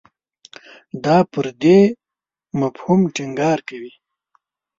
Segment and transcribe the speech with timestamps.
[1.05, 1.79] دا پر دې
[2.59, 3.93] مفهوم ټینګار کوي.